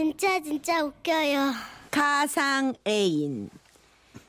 진짜 0.00 0.40
진짜 0.42 0.82
웃겨요. 0.82 1.52
가상 1.90 2.72
애인. 2.88 3.50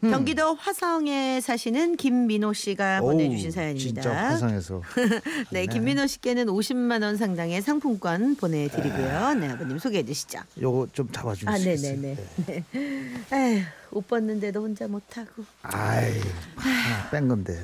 경기도 0.02 0.54
화성에 0.56 1.40
사시는 1.40 1.96
김민호 1.96 2.52
씨가 2.52 3.00
보내주신 3.00 3.52
사연입니다. 3.52 4.02
진짜 4.02 4.14
화상에서. 4.14 4.82
네, 5.54 5.68
김민호 5.68 6.08
씨께는 6.08 6.48
50만 6.48 7.04
원 7.04 7.16
상당의 7.16 7.62
상품권 7.62 8.36
보내드리고요. 8.36 9.34
네, 9.36 9.48
아버님 9.52 9.80
소개해 9.80 10.04
주시죠. 10.04 10.40
요거 10.62 10.88
좀 10.92 11.10
잡아주시겠어요? 11.10 11.56
아, 11.56 11.58
네네네. 11.58 12.18
네. 12.48 12.64
에휴, 13.32 13.64
옷 13.92 14.06
벗는데도 14.10 14.62
혼자 14.62 14.90
못하고. 14.90 15.46
아이, 15.62 16.20
하나 16.58 17.10
뺀 17.12 17.30
건데. 17.30 17.58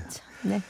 네. 0.43 0.61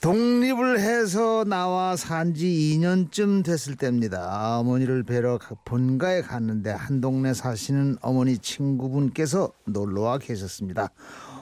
독립을 0.00 0.80
해서 0.80 1.44
나와 1.44 1.94
산 1.94 2.32
지 2.34 2.46
2년쯤 2.78 3.44
됐을 3.44 3.76
때입니다. 3.76 4.58
어머니를 4.58 5.02
뵈러 5.02 5.36
가- 5.36 5.54
본가에 5.64 6.22
갔는데 6.22 6.70
한 6.70 7.00
동네 7.02 7.34
사시는 7.34 7.98
어머니 8.00 8.38
친구분께서 8.38 9.52
놀러와 9.66 10.16
계셨습니다. 10.18 10.88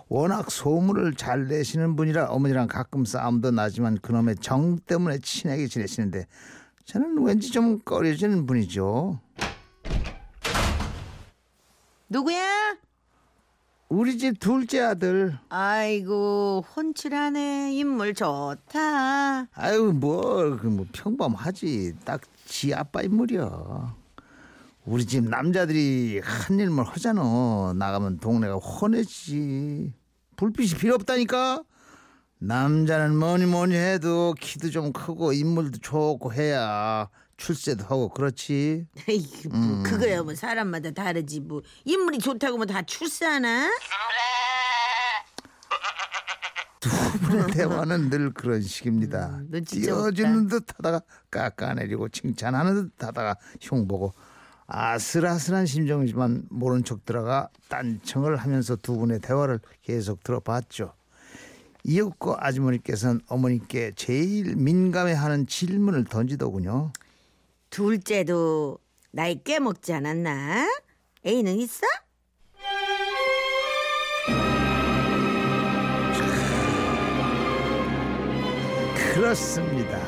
워낙 0.09 0.51
소문을 0.51 1.15
잘 1.15 1.47
내시는 1.47 1.95
분이라 1.95 2.27
어머니랑 2.31 2.67
가끔 2.67 3.05
싸움도 3.05 3.51
나지만 3.53 3.99
그놈의 3.99 4.37
정 4.41 4.79
때문에 4.79 5.19
친하게 5.19 5.69
지내시는데 5.69 6.27
저는 6.85 7.23
왠지 7.23 7.51
좀 7.53 7.79
꺼려지는 7.81 8.47
분이죠. 8.47 9.21
누구야? 12.09 12.77
우리 13.89 14.19
집 14.19 14.39
둘째 14.39 14.81
아들. 14.81 15.39
아이고, 15.49 16.63
혼칠하네. 16.77 17.73
인물 17.75 18.13
좋다. 18.15 19.47
아유 19.55 19.93
뭐그뭐 19.95 20.87
평범하지 20.93 21.97
딱 22.05 22.21
지 22.49 22.73
아빠 22.73 23.03
인물이야. 23.03 23.95
우리 24.87 25.05
집 25.05 25.29
남자들이 25.29 26.19
한 26.25 26.59
일만 26.59 26.87
하잖아. 26.87 27.75
나가면 27.77 28.21
동네가 28.21 28.55
훤해지지. 28.55 29.93
불빛이 30.37 30.79
필요 30.79 30.95
없다니까. 30.95 31.63
남자는 32.39 33.17
뭐니 33.19 33.45
뭐니 33.45 33.75
해도 33.75 34.35
키도 34.41 34.71
좀 34.71 34.93
크고 34.95 35.35
인물도 35.35 35.79
좋고 35.81 36.33
해야 36.33 37.11
출세도 37.43 37.85
하고 37.85 38.09
그렇지. 38.11 38.87
에이, 39.09 39.27
뭐 39.49 39.83
그거야 39.85 40.23
뭐 40.23 40.35
사람마다 40.35 40.91
다르지 40.91 41.41
뭐 41.41 41.63
인물이 41.85 42.19
좋다고 42.19 42.57
뭐 42.59 42.67
다 42.67 42.83
출세하나? 42.83 43.71
부부의 46.81 47.47
대화는 47.53 48.11
늘 48.11 48.33
그런 48.33 48.61
식입니다. 48.61 49.29
음, 49.39 49.49
눈치 49.51 49.77
좀 49.77 49.83
띄워주는 49.85 50.47
듯 50.49 50.67
하다가 50.77 51.01
깎아내리고 51.31 52.09
칭찬하는 52.11 52.75
듯 52.97 53.05
하다가 53.05 53.37
흉 53.61 53.89
보고 53.89 54.15
아슬아슬한 54.67 55.67
심정이지만 55.67 56.45
모른 56.51 56.85
척 56.85 57.05
들어가 57.05 57.49
딴청을 57.69 58.37
하면서 58.37 58.77
두 58.77 58.97
분의 58.97 59.21
대화를 59.21 59.61
계속 59.83 60.23
들어봤죠. 60.23 60.93
이윽고 61.85 62.37
아주머니께서는 62.39 63.23
어머니께 63.29 63.93
제일 63.97 64.55
민감해하는 64.57 65.47
질문을 65.47 66.05
던지더군요. 66.05 66.93
둘째도 67.71 68.79
나이 69.11 69.43
꽤 69.43 69.59
먹지 69.59 69.93
않았나? 69.93 70.69
애인은 71.27 71.57
있어? 71.57 71.87
그렇습니다. 79.15 79.99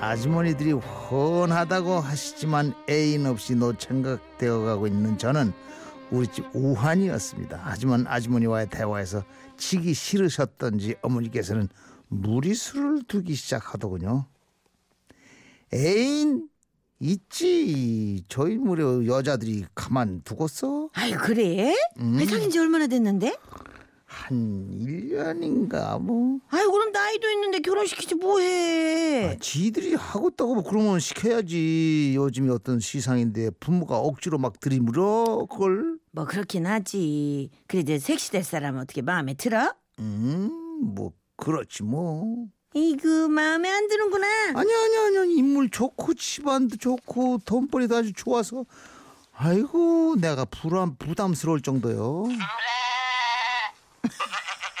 아주머니들이 0.00 0.72
훤하다고 0.72 1.94
하시지만 1.94 2.74
애인 2.88 3.26
없이 3.26 3.54
노천각되어 3.54 4.60
가고 4.60 4.86
있는 4.86 5.18
저는 5.18 5.52
우리 6.10 6.28
집 6.28 6.44
우환이었습니다. 6.54 7.60
하지만 7.64 8.06
아주머니와의 8.06 8.68
대화에서 8.70 9.24
치기 9.56 9.94
싫으셨던지 9.94 10.96
어머니께서는 11.02 11.68
무리수를 12.08 13.02
두기 13.08 13.34
시작하더군요. 13.34 14.26
애인 15.74 16.48
있지. 17.00 18.24
저희 18.28 18.56
무려 18.56 19.04
여자들이 19.04 19.64
가만 19.74 20.22
두겠어? 20.24 20.90
아유 20.94 21.16
그래? 21.20 21.74
왜 21.98 22.26
사귄 22.26 22.50
지 22.50 22.58
얼마나 22.58 22.86
됐는데? 22.86 23.36
한 24.04 24.70
1년인가 24.80 26.00
뭐. 26.00 26.38
아유 26.48 26.70
그럼 26.70 26.90
나이도 26.92 27.28
있는데 27.32 27.58
결혼시키지 27.60 28.14
뭐해? 28.14 29.28
아, 29.28 29.36
지들이 29.40 29.94
하고 29.94 30.28
있다고 30.28 30.54
뭐 30.54 30.64
그러면 30.64 30.98
시켜야지. 31.00 32.14
요즘이 32.16 32.48
어떤 32.50 32.80
시상인데 32.80 33.50
부모가 33.60 33.98
억지로 33.98 34.38
막 34.38 34.58
들이물어 34.60 35.46
그걸. 35.50 35.98
뭐 36.12 36.24
그렇긴 36.24 36.66
하지. 36.66 37.50
그래도 37.66 37.98
섹시될 37.98 38.42
사람 38.42 38.78
어떻게 38.78 39.02
마음에 39.02 39.34
들어? 39.34 39.74
음, 39.98 40.50
뭐 40.94 41.12
그렇지 41.36 41.82
뭐. 41.82 42.46
이그 42.74 43.28
마음에 43.28 43.70
안 43.70 43.88
드는구나. 43.88 44.26
아니 44.54 44.72
아니 44.74 45.18
아니 45.18 45.34
인물 45.36 45.70
좋고 45.70 46.14
집안도 46.14 46.76
좋고 46.76 47.40
돈벌이도 47.44 47.96
아주 47.96 48.12
좋아서. 48.12 48.64
아이고 49.32 50.16
내가 50.18 50.44
불안 50.44 50.96
부담스러울 50.96 51.60
정도요. 51.62 52.24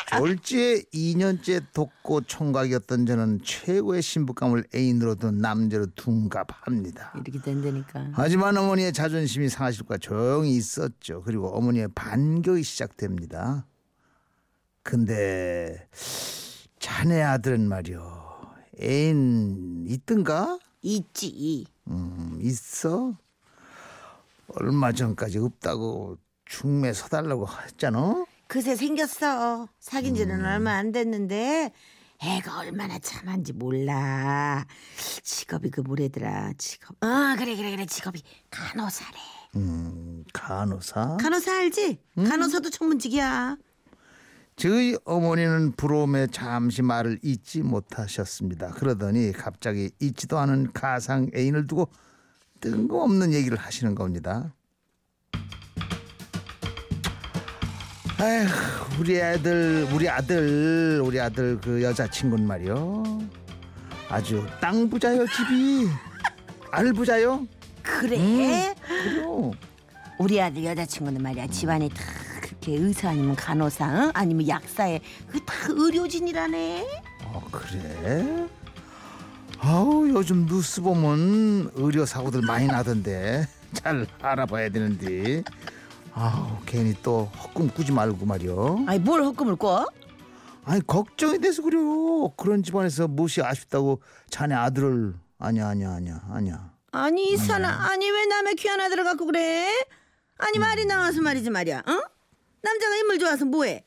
졸지에 0.08 0.82
2년째 0.94 1.64
독고 1.74 2.22
총각이었던 2.22 3.06
저는 3.06 3.40
최고의 3.44 4.00
신부감을 4.02 4.64
애인으로 4.74 5.16
둔 5.16 5.38
남자로 5.38 5.86
둔갑합니다. 5.94 7.12
이렇게 7.16 7.40
된다니까. 7.42 8.10
하지만 8.12 8.56
어머니의 8.56 8.92
자존심이 8.92 9.48
상하실까 9.48 9.98
조용히 9.98 10.54
있었죠. 10.56 11.22
그리고 11.22 11.48
어머니의 11.48 11.88
반격이 11.94 12.62
시작됩니다. 12.62 13.66
근데 14.82 15.88
자네 16.86 17.20
아들은 17.20 17.68
말이요. 17.68 18.54
애인 18.80 19.86
있던가? 19.88 20.56
있지. 20.82 21.66
음, 21.88 22.38
있어? 22.40 23.12
얼마 24.54 24.92
전까지 24.92 25.38
없다고 25.38 26.16
중매 26.44 26.92
서달라고 26.92 27.48
했잖아. 27.64 28.24
그새 28.46 28.76
생겼어. 28.76 29.68
사귄 29.80 30.14
지는 30.14 30.44
얼마 30.46 30.74
안 30.74 30.92
됐는데 30.92 31.72
애가 32.22 32.60
얼마나 32.60 33.00
참한지 33.00 33.52
몰라. 33.52 34.64
직업이 35.24 35.72
그 35.72 35.80
뭐래더라. 35.80 36.52
직업. 36.56 36.96
아 37.00 37.34
그래 37.36 37.56
그래 37.56 37.72
그래 37.72 37.84
직업이 37.86 38.22
간호사래. 38.52 39.18
음, 39.56 40.24
간호사. 40.32 41.16
간호사 41.16 41.52
알지? 41.52 41.98
간호사도 42.14 42.70
전문직이야. 42.70 43.56
저희 44.56 44.96
어머니는 45.04 45.72
부러움에 45.72 46.28
잠시 46.28 46.80
말을 46.80 47.18
잊지 47.22 47.60
못하셨습니다. 47.62 48.70
그러더니 48.70 49.32
갑자기 49.32 49.90
잊지도 50.00 50.38
않은 50.38 50.72
가상 50.72 51.28
애인을 51.36 51.66
두고 51.66 51.90
뜬금없는 52.60 53.34
얘기를 53.34 53.58
하시는 53.58 53.94
겁니다. 53.94 54.54
에휴, 58.18 58.48
우리 58.98 59.16
애들, 59.20 59.88
우리 59.92 60.08
아들, 60.08 61.02
우리 61.04 61.20
아들 61.20 61.60
그 61.60 61.82
여자친구는 61.82 62.46
말이요. 62.46 63.02
아주 64.08 64.46
땅 64.58 64.88
부자요, 64.88 65.26
집이. 65.26 65.86
알 66.70 66.94
부자요? 66.94 67.46
그래? 67.82 68.74
그래요. 68.88 69.50
우리 70.18 70.40
아들 70.40 70.64
여자친구는 70.64 71.22
말이야 71.22 71.46
집안에 71.48 71.90
다 71.90 72.25
그렇게 72.66 72.82
의사 72.82 73.10
아니면 73.10 73.36
간호사 73.36 73.88
응? 74.06 74.10
아니면 74.12 74.48
약사에 74.48 75.00
그 75.30 75.38
다 75.46 75.54
의료진이라네. 75.68 77.02
어 77.26 77.40
그래? 77.52 78.48
아우 79.58 80.08
요즘 80.08 80.46
뉴스 80.46 80.80
보면 80.82 81.70
의료 81.74 82.04
사고들 82.04 82.42
많이 82.42 82.66
나던데 82.66 83.46
잘 83.72 84.06
알아봐야 84.20 84.68
되는데 84.70 85.44
아우 86.12 86.58
괜히 86.66 86.94
또 87.02 87.30
헛꿈 87.38 87.68
꾸지 87.68 87.92
말고 87.92 88.26
말이요 88.26 88.84
아니 88.88 88.98
뭘 88.98 89.22
헛꿈을 89.22 89.56
꿔? 89.56 89.86
아니 90.64 90.84
걱정이 90.86 91.38
돼서 91.38 91.62
그래요 91.62 92.28
그런 92.36 92.62
집안에서 92.64 93.06
무엇이 93.08 93.42
아쉽다고 93.42 94.02
자네 94.28 94.54
아들을 94.56 95.14
아니야 95.38 95.68
아니야 95.68 95.90
아니야 95.92 96.20
아니야 96.30 96.70
아니 96.92 97.32
이 97.32 97.36
사람 97.36 97.70
아니 97.80 98.10
왜 98.10 98.26
남의 98.26 98.56
귀한 98.56 98.80
아들을 98.80 99.04
갖고 99.04 99.26
그래? 99.26 99.68
아니 100.38 100.58
말이 100.58 100.84
나와서 100.84 101.22
말이지 101.22 101.48
말이야. 101.50 101.82
응? 101.88 102.00
남자가 102.66 102.96
인물 102.96 103.18
좋아서 103.20 103.44
뭐해? 103.44 103.84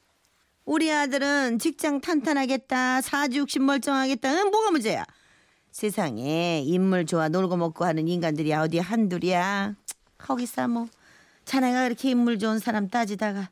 우리 0.64 0.90
아들은 0.92 1.60
직장 1.60 2.00
탄탄하겠다 2.00 3.02
사주육신 3.02 3.66
멀쩡하겠다 3.66 4.30
응? 4.32 4.52
뭐가 4.52 4.72
문제야? 4.72 5.06
세상에 5.72 6.62
인물 6.66 7.06
좋아 7.06 7.28
놀고 7.28 7.58
먹고 7.58 7.84
하는 7.86 8.08
인간들이 8.08 8.54
어디 8.54 8.80
한둘이야. 8.80 9.76
거기서 10.18 10.68
뭐 10.70 10.88
자네가 11.46 11.84
그렇게 11.84 12.12
인물 12.12 12.40
좋은 12.40 12.60
사람 12.60 12.88
따지다가 12.88 13.50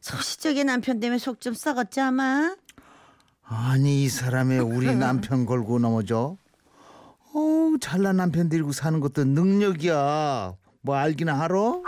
소시적인 0.00 0.66
남편 0.66 1.00
때문에 1.00 1.18
속 1.18 1.40
좀 1.40 1.54
썩었지 1.54 2.00
아마. 2.00 2.54
아니 3.42 4.04
이 4.04 4.08
사람의 4.08 4.60
우리 4.60 4.94
남편 4.96 5.44
걸고 5.44 5.78
넘어져 5.80 6.36
어우 7.34 7.78
잘난 7.80 8.16
남편 8.16 8.48
데리고 8.48 8.70
사는 8.72 9.00
것도 9.00 9.24
능력이야 9.24 10.54
뭐 10.82 10.94
알기나 10.96 11.38
하러? 11.38 11.82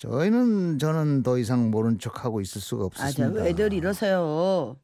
저희는 0.00 0.78
저는 0.78 1.22
더 1.22 1.36
이상 1.36 1.70
모른 1.70 1.98
척하고 1.98 2.40
있을 2.40 2.60
수가 2.62 2.84
아, 2.84 2.88
저 2.96 3.04
없었습니다. 3.04 3.42
왜들 3.42 3.74
이러세요? 3.74 4.78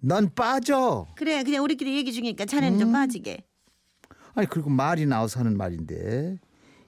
넌 0.00 0.34
빠져. 0.34 1.06
그래, 1.16 1.44
그냥 1.44 1.62
우리끼리 1.62 1.94
얘기 1.96 2.12
중이니까 2.12 2.46
자네는 2.46 2.76
음. 2.76 2.80
좀 2.80 2.92
빠지게. 2.92 3.44
아니 4.34 4.48
그리고 4.48 4.70
말이 4.70 5.04
나와서 5.04 5.40
하는 5.40 5.58
말인데 5.58 6.38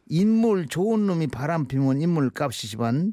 인물 0.06 0.66
좋은 0.66 1.06
놈이 1.06 1.26
바람 1.26 1.66
피면 1.66 2.00
인물 2.00 2.30
값이지만 2.30 3.12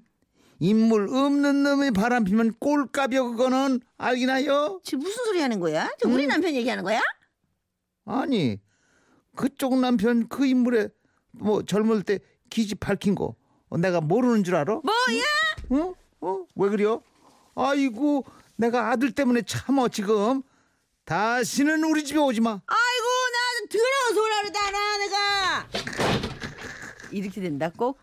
인물 0.59 1.09
없는 1.13 1.63
놈이 1.63 1.91
바람 1.91 2.23
피면 2.23 2.53
꼴값이요 2.57 3.31
그거는 3.31 3.81
알기나요? 3.97 4.79
지금 4.85 4.99
무슨 4.99 5.25
소리 5.25 5.41
하는 5.41 5.59
거야? 5.59 5.89
저 5.99 6.07
음. 6.07 6.13
우리 6.13 6.27
남편 6.27 6.55
얘기하는 6.55 6.85
거야? 6.85 7.01
아니 8.05 8.59
그쪽 9.35 9.77
남편 9.77 10.29
그 10.29 10.45
인물에 10.45 10.87
뭐 11.31 11.63
젊을 11.63 12.03
때 12.03 12.19
기지 12.49 12.75
밝힌 12.75 13.13
거 13.15 13.25
어, 13.25 13.35
내가 13.77 14.01
모르는 14.01 14.43
줄 14.43 14.55
알아? 14.55 14.81
뭐야? 14.83 15.83
어? 15.83 15.93
어? 16.21 16.45
왜 16.55 16.69
그래요? 16.69 17.01
아이고 17.55 18.25
내가 18.55 18.89
아들 18.89 19.11
때문에 19.11 19.41
참어 19.43 19.87
지금 19.87 20.43
다시는 21.05 21.83
우리 21.83 22.03
집에 22.03 22.19
오지 22.19 22.41
마. 22.41 22.51
아이고 22.51 23.07
나 23.31 23.37
더러운 23.69 24.15
소리를 24.15 24.51
다나 24.51 24.97
내가 24.97 25.67
이렇게 27.11 27.41
된다 27.41 27.71
꼭? 27.75 27.99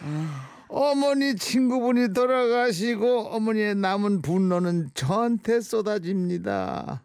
어머니 0.68 1.36
친구분이 1.36 2.12
돌아가시고 2.14 3.28
어머니의 3.28 3.74
남은 3.74 4.22
분노는 4.22 4.90
저한테 4.94 5.60
쏟아집니다. 5.60 7.02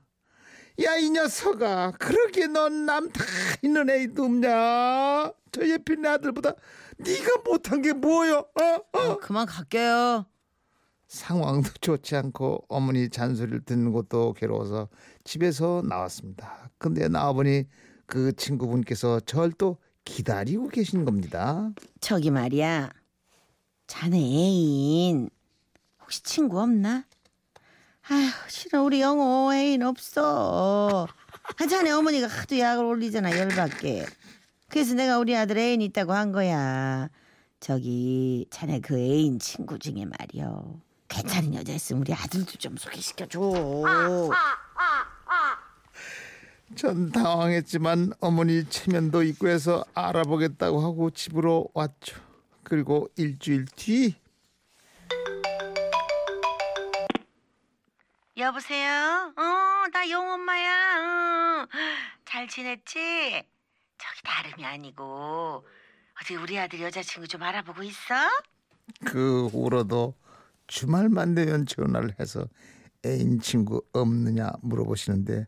야 0.84 0.96
이 0.98 1.10
녀석아 1.10 1.94
그러게 2.00 2.48
넌 2.48 2.86
남 2.86 3.10
다 3.12 3.24
있는 3.64 3.90
애도 3.90 4.24
없냐? 4.26 5.32
저 5.52 5.68
예쁜 5.68 6.02
내 6.04 6.10
아들보다 6.10 6.54
네가 6.98 7.42
못한 7.46 7.82
게 7.82 7.94
뭐여? 7.94 8.38
어? 8.40 8.62
어? 8.64 9.00
어, 9.00 9.18
그만 9.18 9.46
갈게요 9.48 10.26
상황도 11.08 11.70
좋지 11.82 12.16
않고 12.16 12.66
어머니 12.68 13.10
잔소리를 13.10 13.62
듣는 13.66 13.92
것도 13.94 14.34
괴로워서 14.34 14.90
집에서 15.24 15.82
나왔습니다. 15.88 16.70
근데 16.78 17.08
나와보니 17.08 17.64
그 18.06 18.34
친구분께서 18.36 19.22
절 19.22 19.54
또 19.58 19.78
기다리고 20.06 20.68
계신 20.70 21.04
겁니다. 21.06 21.72
저기 22.02 22.30
말이야 22.32 22.90
자네 23.88 24.18
애인 24.18 25.30
혹시 26.02 26.24
친구 26.24 26.62
없나? 26.62 27.06
아휴 28.09 28.30
싫어. 28.48 28.83
우리 28.83 29.01
영호 29.01 29.54
애인 29.54 29.83
없어. 29.83 31.07
아, 31.59 31.65
자네 31.65 31.92
어머니가 31.92 32.27
하도 32.27 32.57
약을 32.57 32.83
올리잖아 32.83 33.38
열받게. 33.38 34.06
그래서 34.69 34.94
내가 34.95 35.18
우리 35.19 35.36
아들 35.36 35.57
애인 35.57 35.81
있다고 35.81 36.13
한 36.13 36.31
거야. 36.31 37.09
저기 37.59 38.45
자네 38.50 38.80
그 38.80 38.98
애인 38.98 39.39
친구 39.39 39.80
중에 39.80 40.06
말이요 40.06 40.80
괜찮은 41.07 41.56
여자 41.56 41.74
있으면 41.74 42.01
우리 42.01 42.13
아들도 42.13 42.51
좀 42.57 42.77
소개시켜줘. 42.77 43.39
전 46.75 47.12
당황했지만 47.12 48.12
어머니 48.19 48.69
체면도 48.69 49.24
있고 49.24 49.48
해서 49.48 49.83
알아보겠다고 49.94 50.81
하고 50.81 51.09
집으로 51.09 51.69
왔죠. 51.74 52.18
그리고 52.63 53.09
일주일 53.15 53.65
뒤 53.75 54.15
여보세요? 58.38 59.34
어, 59.36 59.88
나 59.92 60.10
영엄마야. 60.10 61.63
어. 61.63 61.68
잘 62.25 62.48
지냈지? 62.48 63.44
저기 63.98 64.22
다름이 64.24 64.63
아니고 64.66 65.66
어디 66.22 66.36
우리 66.36 66.60
아들 66.60 66.81
여자친구 66.81 67.28
좀 67.28 67.42
알아보고 67.42 67.81
있어? 67.84 68.16
그 69.06 69.48
후로도 69.48 70.13
주말만 70.68 71.34
되면 71.34 71.66
전화를 71.66 72.13
해서 72.19 72.48
애인 73.06 73.39
친구 73.39 73.81
없느냐 73.94 74.51
물어보시는데 74.62 75.48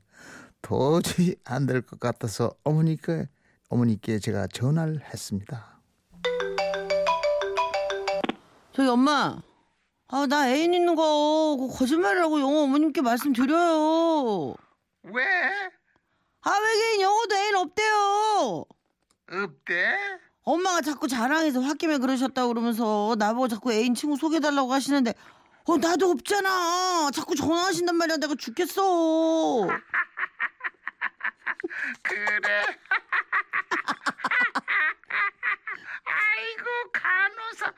도저히 0.61 1.35
안 1.45 1.65
될 1.67 1.81
것 1.81 1.99
같아서 1.99 2.51
어머니께 2.63 3.27
어머니께 3.69 4.17
제가 4.19 4.47
전화를 4.47 5.01
했습니다. 5.01 5.79
저기 8.73 8.87
엄마. 8.89 9.39
아, 10.11 10.25
나 10.27 10.49
애인 10.49 10.73
있는 10.73 10.95
거 10.95 11.55
그거 11.59 11.71
거짓말이라고 11.77 12.39
영어 12.39 12.61
어머님께 12.63 13.01
말씀드려요. 13.01 14.55
왜? 15.03 15.23
아, 16.41 16.51
외계인 16.51 17.01
영어도 17.01 17.35
애인 17.35 17.55
없대요. 17.55 18.65
없대? 19.31 19.97
엄마가 20.43 20.81
자꾸 20.81 21.07
자랑해서 21.07 21.61
홧김에 21.61 21.99
그러셨다 21.99 22.41
고 22.43 22.47
그러면서 22.49 23.15
나보고 23.19 23.47
자꾸 23.49 23.71
애인 23.71 23.93
친구 23.93 24.17
소개해달라고 24.17 24.73
하시는데 24.73 25.13
어, 25.65 25.77
나도 25.77 26.09
없잖아. 26.09 27.11
자꾸 27.13 27.35
전화하신단 27.35 27.95
말이야. 27.95 28.17
내가 28.17 28.33
죽겠어. 28.33 29.67
그래. 32.01 32.41
아이고 36.05 36.65
간호사 36.91 37.71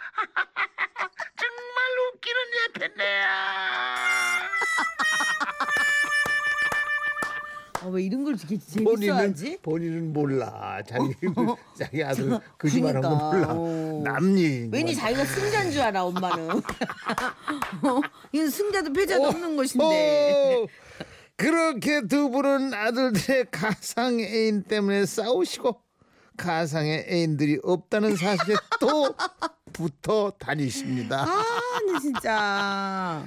왜 7.92 8.04
이런 8.04 8.24
걸 8.24 8.36
이렇게 8.36 8.58
본인은 8.84 8.96
재밌어하지? 9.36 9.60
본인은 9.62 10.14
몰라 10.14 10.82
자기 10.88 11.14
자기 11.78 12.04
아들 12.04 12.40
거짓말한 12.58 13.02
거 13.02 13.30
그러니까. 13.30 13.54
몰라 13.54 13.60
어. 13.60 14.02
남니 14.04 14.70
왠지 14.72 14.96
자기가 14.96 15.26
승자인 15.26 15.72
줄 15.72 15.82
알아 15.82 16.04
엄마는. 16.06 16.50
어, 17.84 18.02
이건 18.32 18.50
승자도 18.50 18.94
패자도 18.94 19.24
어, 19.24 19.28
없는 19.28 19.56
것인데. 19.56 19.84
어, 20.64 20.68
그렇게 21.36 22.08
두 22.08 22.30
분은 22.30 22.74
아들들의 22.74 23.46
가상 23.52 24.20
애인 24.20 24.64
때문에 24.64 25.06
싸우시고 25.06 25.82
가상의 26.38 27.06
애인들이 27.10 27.60
없다는 27.64 28.16
사실에 28.16 28.56
또 28.80 29.14
붙어 29.74 30.32
다니십니다. 30.38 31.24
아, 31.24 31.44
근데 31.80 32.00
진짜. 32.00 33.24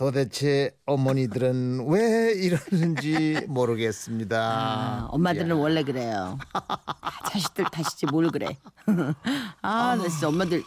도대체 0.00 0.70
어머니들은 0.86 1.86
왜 1.90 2.32
이러는지 2.32 3.44
모르겠습니다. 3.48 4.38
아, 4.40 5.08
엄마들은 5.10 5.52
원래 5.52 5.82
그래요. 5.82 6.38
아, 6.54 7.28
자식들 7.28 7.66
탓이지 7.70 8.06
뭘 8.06 8.30
그래. 8.30 8.56
아, 9.60 9.96
나 9.96 10.08
진짜 10.08 10.28
엄마들 10.28 10.62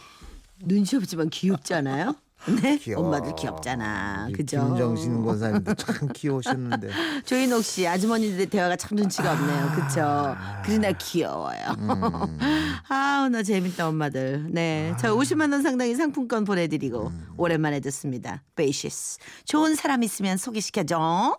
눈치 0.60 0.94
없지만 0.94 1.30
귀엽지 1.30 1.74
않아요? 1.74 2.14
네, 2.46 2.76
귀여워. 2.78 3.06
엄마들 3.06 3.34
귀엽잖아. 3.36 4.28
그죠? 4.34 4.66
김정신 4.66 5.24
권사님도 5.24 5.74
참 5.74 6.08
귀여우셨는데. 6.12 6.90
조인옥 7.24 7.64
씨 7.64 7.86
아주머니들 7.86 8.50
대화가 8.50 8.76
참 8.76 8.96
눈치가 8.96 9.32
없네요. 9.32 9.70
그쵸? 9.74 10.36
그러나 10.64 10.92
귀여워요. 10.92 11.76
음. 11.78 12.38
아우 12.88 13.28
나 13.28 13.42
재밌다 13.42 13.88
엄마들. 13.88 14.46
네, 14.50 14.94
저 15.00 15.14
50만 15.14 15.52
원 15.52 15.62
상당의 15.62 15.94
상품권 15.94 16.44
보내드리고 16.44 17.08
음. 17.08 17.26
오랜만에 17.36 17.80
듣습니다. 17.80 18.42
베이시스. 18.56 19.18
좋은 19.44 19.74
사람 19.74 20.02
있으면 20.02 20.36
소개시켜줘. 20.36 21.38